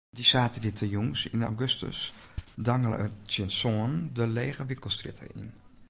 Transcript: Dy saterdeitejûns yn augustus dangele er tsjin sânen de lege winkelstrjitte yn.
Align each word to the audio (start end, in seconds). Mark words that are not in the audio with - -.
Dy 0.17 0.25
saterdeitejûns 0.31 1.19
yn 1.35 1.45
augustus 1.49 1.99
dangele 2.65 2.97
er 3.03 3.11
tsjin 3.29 3.51
sânen 3.59 3.93
de 4.15 4.25
lege 4.35 4.63
winkelstrjitte 4.69 5.25
yn. 5.39 5.47